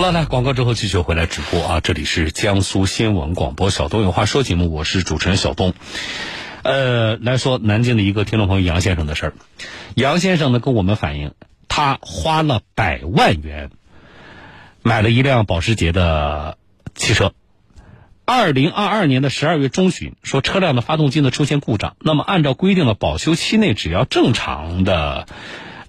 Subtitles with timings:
[0.00, 1.80] 好了，来广告之后继续回来直播啊！
[1.80, 5.74] 这里是江苏新闻广播小东有话说节目，我是主持人小东。
[6.62, 9.34] 呃，来说南京的一个听众朋友杨先生的事儿。
[9.94, 11.34] 杨先生呢跟我们反映，
[11.68, 13.68] 他花了百万元
[14.82, 16.56] 买了一辆保时捷的
[16.94, 17.34] 汽车。
[18.24, 25.28] 二零二二年的十二月中旬，说车辆的发动机呢出现故障，那么按照规定的保修期内，只要正常的。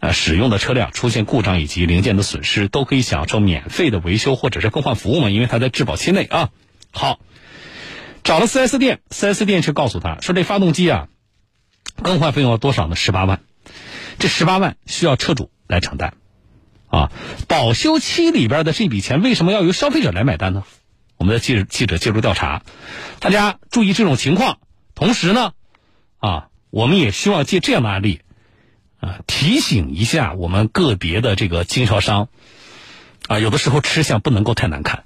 [0.01, 5.29] 呃，使用的车辆出现故障以及零件的损失，都可以享受免费的维修或者是更换服务嘛？
[5.29, 6.49] 因为它在质保期内啊。
[6.91, 7.19] 好，
[8.23, 11.07] 找了 4S 店，4S 店却告诉他说，这发动机啊，
[12.01, 12.95] 更换费用要多少呢？
[12.95, 13.41] 十八万。
[14.17, 16.15] 这十八万需要车主来承担
[16.87, 17.11] 啊。
[17.47, 20.63] 保修期里边的这笔钱，为什么要由消费者来买单呢？
[21.17, 22.63] 我们的记记者介入调查，
[23.19, 24.57] 大家注意这种情况。
[24.95, 25.53] 同时呢，
[26.17, 28.21] 啊，我们也希望借这样的案例。
[29.01, 32.29] 啊，提醒一下我们个别的这个经销商，
[33.27, 35.03] 啊，有的时候吃相不能够太难看。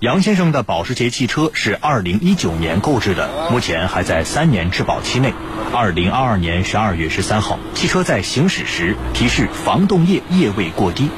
[0.00, 5.32] 杨先生的保时捷汽车是二零一九年购置的，目前还在三年质保期内。
[5.72, 11.10] 二零二二年十二月十三号，汽车在行驶时提示防冻液液位过低。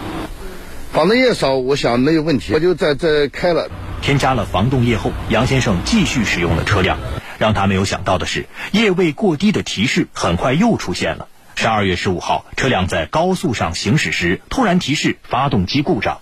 [0.92, 3.70] 防冻液少，我想没有问题，我就在这开了。
[4.02, 6.98] 添加了防冻液后，杨先生继续使用了车辆。
[7.38, 11.28] 让他没有想到的是，液位过低的提示很快又出现了。
[11.56, 16.20] 十二月十五号，车辆在高速上行驶时，突然提示发动机故障。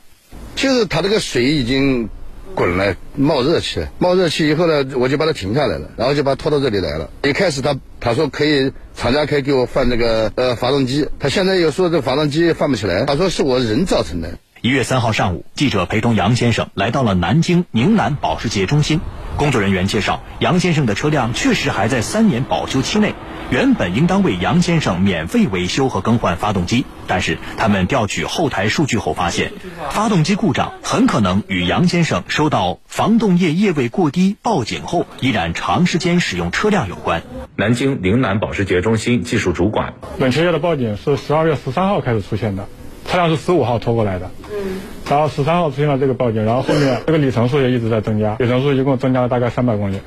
[0.54, 2.08] 就是它这个水已经
[2.54, 7.10] 滚了，冒热气，冒热气以后呢，我就把它停下来了，然后就把它拖到这里来了。
[7.24, 14.38] 一开始他他说可以，厂家可以给我换这个呃发动机，他现在又说这发动机换不起来，他说是我人造成的。
[14.60, 19.00] 一月三号上午，记者陪同杨先生来到了南京宁南保时捷中心。
[19.36, 23.14] 工作人员介绍，杨先生的车辆确实还在三年保修期内，
[23.50, 29.52] 原本应当为杨先生免费维修和更换发动机，但是他们调取后台数据后发现，
[29.90, 37.22] 发动机故障很可能与杨先生收到防冻液液位过低报警后依然长时间使用车辆有关。
[37.56, 42.68] 南京岭南保时捷中心技术主管：本车业的报警是十二月十三号开始出现的。
[43.14, 50.00] 车辆是十五号拖过来的，嗯，然后十三号出现了这个报警，然后后面这个里程数也一直在增加，里程数一共增加了大概三百公里。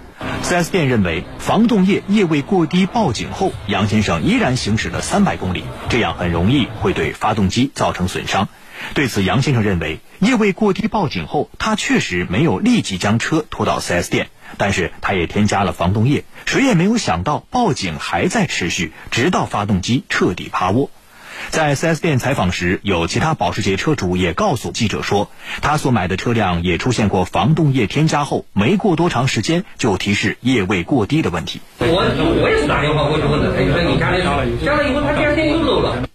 [0.43, 8.49] 4S 店认为，防冻液液位过低报警后，杨先生依然行驶了三百公里，这样很容易会对发动机造成损伤。
[8.93, 20.89] 对此，杨先生认为，液位过低报警后，他确实没有立即将车拖到 4S 店，但是他也添加了防冻液，谁也没有想到报警还在持续，直到发动机彻底趴窝。
[21.49, 25.29] 在 4S 店采访时，有其他保时捷车主也告诉记者说，
[25.61, 31.61] 他所买的车辆也出现过防冻液添加后，没过多长时间就提示液位过低的问题。
[31.79, 34.19] 我我也是打电话过去问的，他就说你加了
[34.63, 36.06] 加了以后，他第二天又漏了。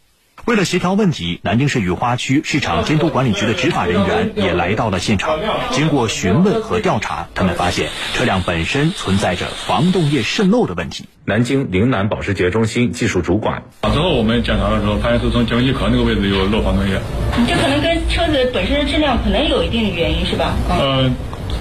[0.45, 5.39] 为了协调问题，南京市雨花区市场监督管理局的执法人员也来到了现场。
[5.71, 11.05] 经过询问和调查，他们发现车辆本身存在着防冻液渗漏的问题。
[11.25, 17.01] 南京岭南保时捷中心技术主管：之后我们检查的时候，发现是从节温器壳那个位置有漏防冻液。
[17.47, 20.57] 这可能跟车子本身的质量可能有一定的原因，是吧？
[20.69, 21.09] 呃，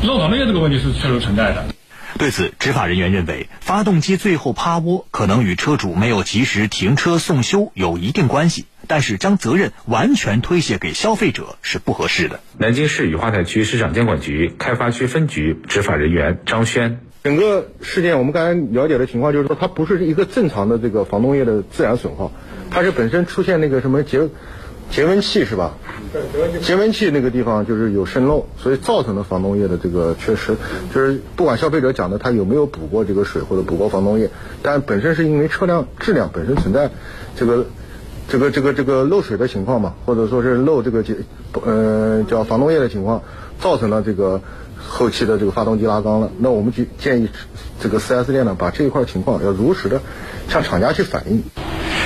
[0.04, 1.66] 漏防冻液这个问题是确实存在的。
[2.18, 12.42] 对此，执法人员认为，发动机最后趴窝可能与车主没有及时停车送修有一定关系，但是将责任完全推卸给消费者是不合适的。
[12.58, 22.34] 南京市雨花台区市场监管局开发区分局执法人员张轩：整个事件我们刚才了解的情况就是说，它不是一个正常的这个防冻液的自然损耗，
[22.70, 24.28] 它是本身出现那个什么结。
[24.90, 25.78] 节温器是吧？
[26.62, 30.58] 节温器那个地方就是有渗漏，所以造成了防冻液的这个缺失。
[30.94, 34.30] 就是不管消费者讲的他有没有补过这个水或者补过防冻液，
[34.62, 36.90] 但本身是因为车辆质量本身存在
[37.38, 37.68] 这个
[38.32, 41.18] 这个这个这个漏水的情况嘛，或者说是漏这个节
[41.66, 43.24] 呃叫防冻液的情况，
[43.60, 44.42] 造成了这个
[44.78, 46.32] 后期的这个发动机拉缸了。
[46.40, 47.30] 那我们就建议
[47.82, 50.02] 这个 4S 店呢，把这一块情况要如实的
[50.48, 51.44] 向厂家去反映。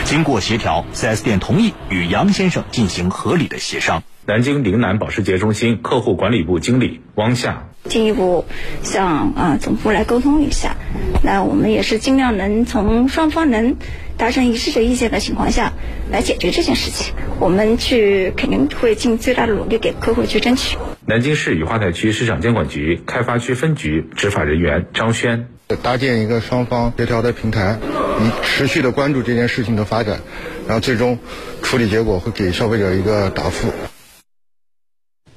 [0.05, 4.01] 经过协调，4S 店同意与杨先生进行合理的协商。
[4.27, 8.45] 南京岭南保时捷中心客户管理部经理汪夏进一步
[8.81, 10.77] 向啊总部来沟通一下，
[11.21, 13.75] 那我们也是尽量能从双方能
[14.17, 15.73] 达成一致的意见的情况下
[16.11, 17.13] 来解决这件事情。
[17.39, 20.77] 我们去肯定会尽最大的努力给客户去争取。
[21.05, 25.47] 南京市雨花台区市场监管局开发区分局执法人员张轩。
[25.81, 27.79] 搭建一个双方协调的平台，
[28.19, 30.19] 你持续的关注这件事情的发展，
[30.67, 31.17] 然后最终
[31.63, 33.73] 处理结果会给消费者一个答复。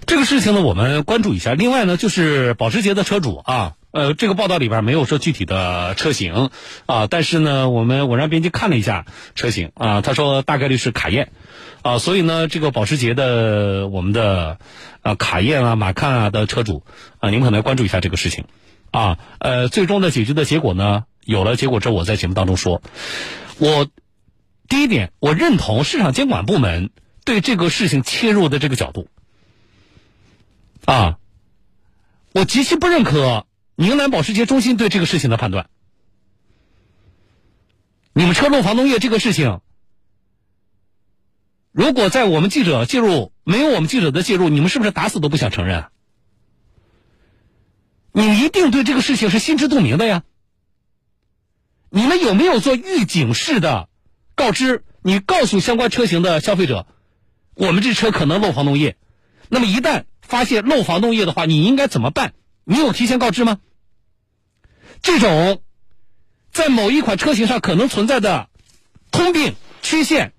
[0.05, 1.55] 这个事情呢，我们关注一下。
[1.55, 3.73] 另外呢，就是保时捷的车主啊。
[3.99, 6.51] 呃，这个报道里边没有说具体的车型
[6.87, 11.33] 啊，但是呢，我们我让编辑看了一下车型啊，他说大概率是卡宴
[11.83, 14.59] 啊，所以呢，这个保时捷的我们的
[15.03, 16.85] 啊卡宴啊、马看啊的车主
[17.19, 18.45] 啊，您可能要关注一下这个事情
[18.93, 19.19] 啊。
[19.41, 22.81] 呃，最终的解决的结果呢，有了结果之后，我在节目当中说，
[23.59, 23.89] 我
[24.69, 26.91] 第一点，我认同市场监管部门
[27.25, 29.09] 对这个事情切入的这个角度
[30.85, 31.17] 啊。
[32.33, 33.47] 我极其不认可
[33.81, 35.71] 宁南保时捷中心对这个事情的判断。
[38.13, 39.61] 你们车漏防冻液这个事情，
[41.71, 45.85] 如果在我们记者介入，没有我们记者的介入，你们是不是打死都不想承认？
[48.11, 50.25] 你一定对这个事情是心知肚明的呀。
[51.89, 53.89] 你们有没有做预警式的
[54.35, 54.83] 告知？
[55.03, 56.89] 你告诉相关车型的消费者，
[57.55, 58.97] 我们这车可能漏防冻液。
[59.49, 62.35] 那么一旦发现漏防冻液的话，你应该怎么办？
[62.65, 63.61] 你有提前告知吗？
[65.03, 65.63] 这种
[66.53, 68.49] 在某一款车型上可能存在的
[69.11, 70.33] 通病缺陷，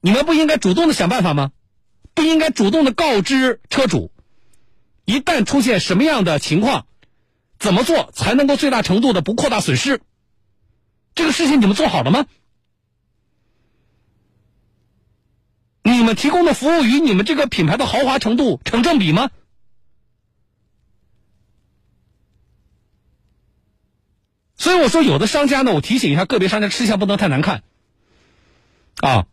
[0.00, 1.52] 你们不应该主动的想办法吗？
[2.14, 4.12] 不应该主动的告知车主，
[5.04, 6.86] 一旦出现什么样的情况，
[7.58, 10.00] 怎么做才能够最大程度的不扩大损失？
[11.14, 12.26] 这个事情你们做好了吗？
[15.82, 19.30] 你们提供的服务与你们这个品牌的豪华程度成正比吗？
[24.64, 27.62] 所以我说，有的商家呢，我提醒一下个别商家，吃相不能太难看。
[28.96, 29.26] 啊，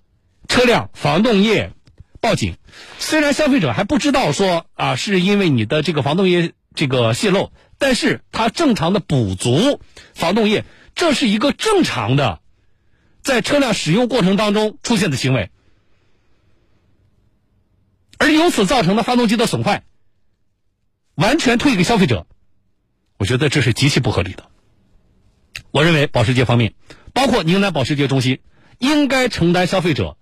[0.49, 1.71] 车辆防冻液
[2.19, 2.57] 报警，
[2.99, 9.79] 虽然消费者还不知道说啊，是因为你的这个防冻液这个泄漏，但是他正常的补足
[10.13, 12.41] 防冻液，这是一个正常的，
[13.21, 15.49] 在车辆使用过程当中出现的行为。
[18.17, 19.85] 而由此造成的发动机的损坏，
[21.15, 22.27] 完全退给消费者，
[23.17, 24.50] 我觉得这是极其不合理的。
[25.71, 26.73] 我认为保时捷方面，
[27.13, 28.39] 包括宁南保时捷中心，
[28.77, 30.17] 应该承担消费者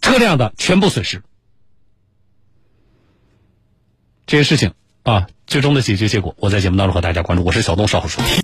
[0.00, 1.22] 车辆的全部损失。
[4.26, 7.44] 这些事情啊，最终的解决结果，我在节目当中和大家关注。
[7.44, 8.22] 我是小东，稍后说。